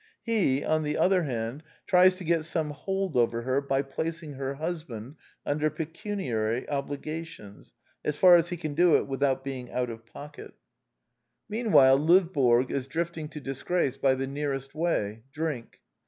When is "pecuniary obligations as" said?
5.69-8.15